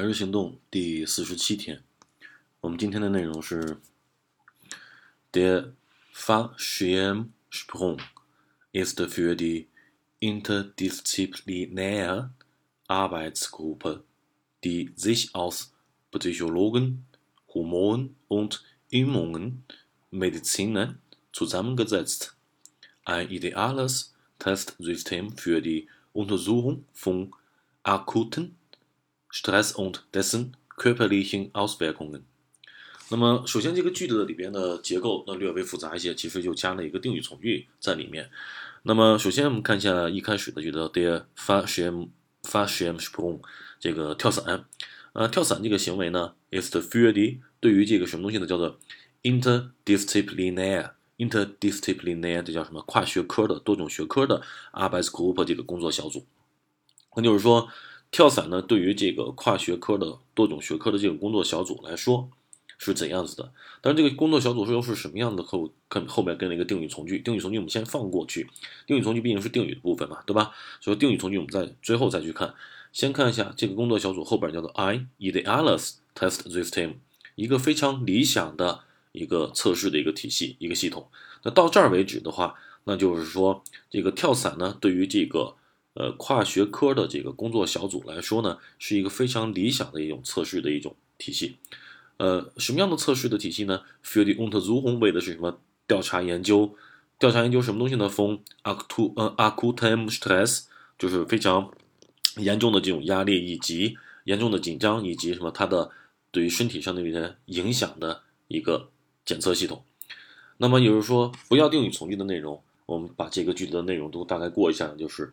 [0.00, 1.84] 每日行动第四十七天，
[2.62, 3.76] 我们今天的内容是：
[5.30, 5.72] Der
[6.14, 8.00] Fallschirmsprung
[8.72, 9.68] ist für die
[10.18, 12.30] interdisziplinäre
[12.86, 14.02] Arbeitsgruppe,
[14.64, 15.74] die sich aus
[16.12, 17.04] Psychologen,
[17.52, 20.96] Hormonen und Immunmediziner
[21.30, 22.34] zusammengesetzt,
[23.04, 27.34] ein ideales Testsystem für die Untersuchung von
[27.82, 28.56] akuten
[29.32, 32.22] Stress und dessen körperlichen Auswirkungen。
[33.10, 38.30] 那么，首先这个句子里边的结构那略微复杂一些，其实就加了一个定语从句在里面。
[38.84, 41.24] 那么，首先我们看一下一开始的句子，der
[42.44, 43.40] Fallschirmsprung
[43.78, 44.64] 这个跳伞。
[45.12, 48.78] 呃，跳伞这个行为呢，is the für die 对于这个什么东西呢，叫做
[49.22, 52.80] interdisciplinary interdisciplinary 这叫什么？
[52.82, 54.40] 跨学科的多种学科的
[54.72, 56.26] Arbeitsgruppe 这个工作小组。
[57.16, 57.68] 那就是说。
[58.10, 62.28] 跳伞呢，对于这个跨学科的多种学科的这个工作小组来说
[62.76, 63.52] 是怎样子的？
[63.80, 65.42] 但是这个工作小组是又是什么样的？
[65.44, 68.48] 后跟后面跟了一个定语从句，定语从句我们先放过去，
[68.86, 70.52] 定语从句毕竟是定语的部分嘛，对吧？
[70.80, 72.54] 所以定语从句我们在最后再去看。
[72.92, 76.94] 先看一下这个工作小组后边叫做 I idealis test system，
[77.36, 78.80] 一个非常理想的
[79.12, 81.06] 一个测试的一个体系一个系统。
[81.44, 85.54] 那到这儿为止的话，那就是说这个跳伞呢，对于这个。
[86.00, 91.58] 呃，跨学科的这个工作小组来说呢，是一个非常理想的一种测试的一种体系。
[92.16, 95.58] 呃，什么样的测试的体系呢？Field Untersuchung 为的是什么？
[95.86, 96.74] 调查研究，
[97.18, 100.62] 调查研究什么东西呢？From acute 呃 acute stress
[100.98, 101.70] 就是非常
[102.36, 105.90] 严重的这种压力以及严重的紧张以及什么它的
[106.30, 108.88] 对于身体上的一些影响的一个
[109.26, 109.84] 检测系统。
[110.56, 115.30] 那么也就是说，不要定语从句的内容，我们把这个句子的内容都大概过一下，就是。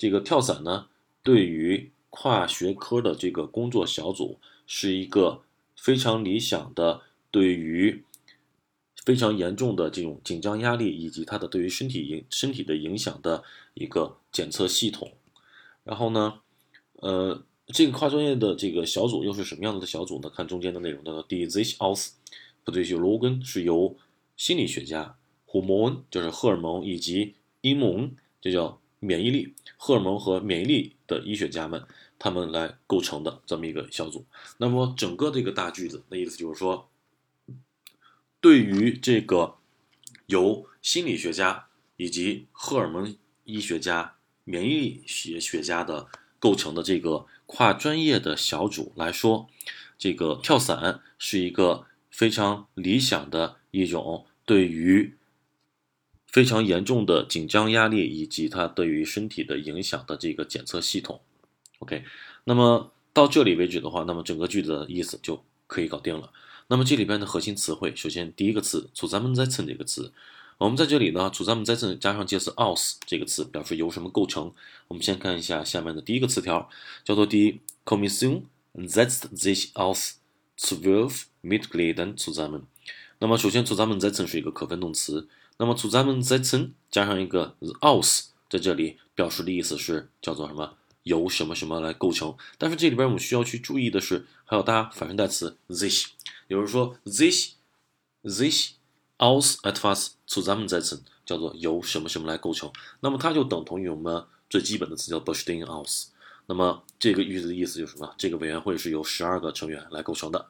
[0.00, 0.86] 这个跳伞呢，
[1.22, 5.42] 对于跨学科的这个工作小组是一个
[5.76, 8.02] 非常理想的，对于
[9.04, 13.44] 非常严重的这种紧张压力以及它的对于身体影身体的影响的
[13.74, 15.12] 一个检测系统。
[15.84, 16.40] 然后呢，
[16.94, 20.30] 呃，这个跨专业的这个小组又是什么样子的小组呢？
[20.30, 22.12] 看中间的内容的第 this aus，
[22.64, 23.94] 不对，就 logan 是由
[24.34, 29.54] 心理学家 h o r m o n 就是荷尔蒙以及 immune 就叫免疫力。
[29.76, 31.84] 荷尔蒙和免疫力的医学家们，
[32.18, 34.24] 他们来构成的这么一个小组。
[34.58, 36.88] 那么整个这个大句子的意思就是说，
[38.40, 39.56] 对于这个
[40.26, 41.66] 由心理学家
[41.96, 46.06] 以及荷尔蒙医学家、免疫学学家的
[46.38, 49.48] 构成的这个跨专业的小组来说，
[49.98, 55.16] 这个跳伞是一个非常理想的一种对于。
[56.32, 61.20] 非常严重的紧张压力以及它对于身体的影响的这个检测系统
[61.80, 62.04] ，OK，
[62.44, 66.32] 那么到这里为止的话，那么整个句子的意思就可以搞定了。
[66.68, 70.12] 那么这里边的核心词汇，首先第一个词 zusammen” 在 “z” 这个词，
[70.58, 74.52] 我们在这里呢 zusammen” 在 “z” 加上介词 “aus” 这个词，表示由什么构成。
[74.86, 76.70] 我们先看一下下面的第一个词条，
[77.04, 78.42] 叫做 “die Kommission
[78.76, 80.12] setzt sich aus
[80.56, 82.62] zwölf Mitgliedern zusammen”。
[83.18, 85.28] 那么首先 zusammen” 在 “z” 是一个可分动词。
[85.60, 90.72] 那么 zusammensetzen 加上一个 aus，在这里表示的意思是叫做什么？
[91.02, 92.34] 由什么什么来构成？
[92.56, 96.06] 但是这里边我们需要去注意的是，还有搭反身代词 this，
[96.48, 97.50] 也就是说 sich
[98.24, 98.70] sich
[99.18, 102.72] aus etwas zusammensetzen 叫做由什么什么来构成。
[103.00, 106.06] 那么它就等同于我们最基本的词叫 bestehen aus。
[106.46, 108.14] 那么这个句子的意思就是什么？
[108.16, 110.48] 这个委员会是由十二个成员来构成的。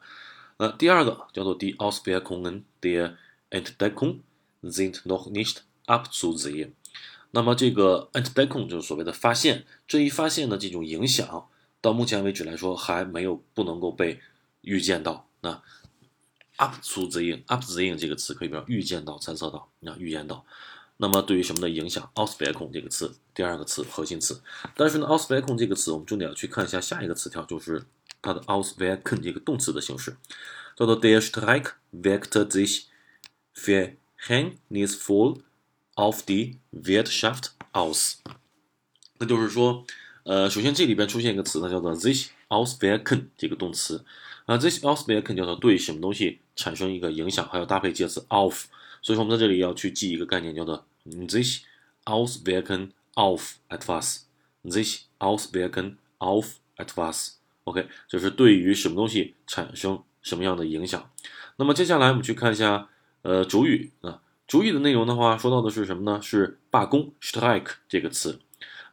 [0.57, 3.15] 那第二个叫做 die Auswirkungen der
[3.49, 4.19] Entdeckung。
[4.63, 6.71] Sind noch nicht abzusehen。
[7.31, 11.47] 那么这个 Entdeckung 就是所谓的发现，这一发现的这种影响，
[11.79, 14.19] 到目前为止来说还没有不能够被
[14.61, 15.27] 预见到。
[15.41, 15.61] 那
[16.57, 20.45] abzusehen，abzusehen 这个词可以表示预见到、猜测到、啊预言到。
[20.97, 24.39] 那么对于什么的影响？Auswirkung 这个词，第二个词核心词。
[24.75, 27.83] 但是呢，Auswirkung 这个词，我们重点要去看一下下一个词条，就是
[28.21, 30.15] 它的 Auswirken 这个动词的形式，
[30.75, 32.83] 叫做 Der Streik wirkte sich
[33.55, 33.95] für
[34.27, 35.41] Hangnisful
[35.95, 38.17] of the Wirtschaft aus，
[39.17, 39.83] 那就是说，
[40.23, 44.05] 呃，首先这里边出现一个词呢，叫做 this auswirken 这个动词
[44.45, 48.65] 啊，this auswirken 叫做对什么东西产生一个影响，还要搭配介词 of，
[49.01, 51.61] 所以说我们在这里要去记一个概念，叫做 this
[52.05, 61.09] auswirken of etwas，this auswirken of etwas，OK，就是对于什么东西产生什么样的影响。
[61.55, 62.87] 那么接下来我们去看一下。
[63.23, 66.21] 呃，主语啊，主语的内容的话，说到的是什么呢？
[66.21, 68.39] 是罢工 （strike） 这个词。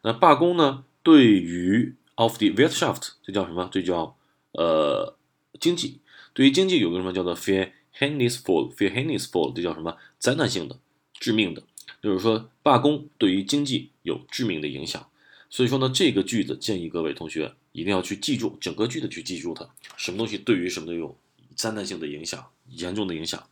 [0.03, 3.67] 那罢工呢，对于 of the w i r t s h a f t 这叫什么？
[3.71, 4.15] 这叫
[4.51, 5.15] 呃
[5.59, 5.99] 经济，
[6.33, 10.79] 对于经济有个什么叫做 fear heinous fall，fear heinous fall，这叫什么灾难性的、
[11.13, 11.63] 致命的，
[12.01, 15.09] 就是说罢工对于经济有致命的影响。
[15.49, 19.67] 所以说呢，这个句子建议各位同学一定要去记住，整个句子去记住它，
[19.97, 21.17] 什么东西对于什么都有
[21.55, 23.43] 灾难性的影响、严重的影响。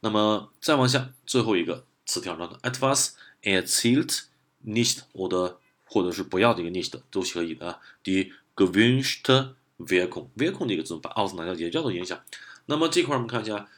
[0.00, 3.10] 那么再往下，最后一个词条呢，etwas
[3.42, 4.22] erzielt
[4.64, 5.56] nicht oder
[5.86, 7.80] 或者是不要这个 nicht 都是可以的。
[8.04, 12.20] die gewünschte Wirkung，Wirkung 这个字把 aus 拿掉也叫做影响。
[12.66, 13.68] 那么这块我们看一下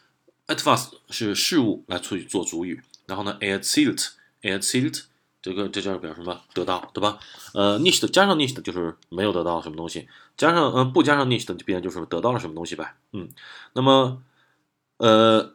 [0.46, 5.05] ，etwas 是事物来去做主语，然后呢，erzielt，erzielt
[5.43, 6.43] 这个这叫表示什么？
[6.55, 7.19] 得到，对吧？
[7.55, 12.94] 呃，nicht 加上 nicht 就是没有得到什么东西，加上呃不加上 nicht 就变就是得到了什么东西呗。
[13.12, 13.28] 嗯，
[13.75, 14.22] 那么
[14.96, 15.55] 呃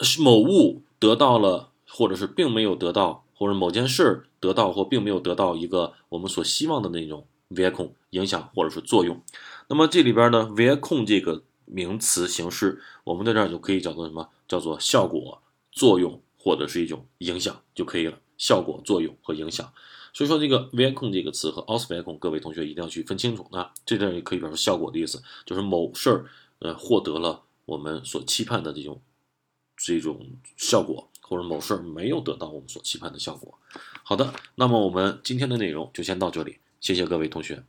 [0.00, 3.24] 是某物得到了，或者是并没有得到。
[3.38, 9.20] 或者某件事儿得到或并没有得到一个我们所希望的那种 vi 控影响或者是作用，
[9.68, 14.30] 那么这里边呢，vi 控这个名词形式，我们在这儿就可以叫做什么？
[14.48, 18.18] 叫做效果、作用或者是一种影响就可以了。
[18.38, 19.70] 效果、作用和影响。
[20.14, 23.46] 所以说这个 vi 控这个词和 Auswirkung，各位同学一定要去分清楚。
[23.52, 26.24] 那这段也可以表示效果的意思，就是某事儿
[26.60, 28.98] 呃获得了我们所期盼的这种
[29.76, 30.26] 这种
[30.56, 31.08] 效果。
[31.28, 33.58] 或者某事儿没有得到我们所期盼的效果。
[34.04, 37.64] 好的，那么我们今天的内容就先到这里，谢谢各位同学。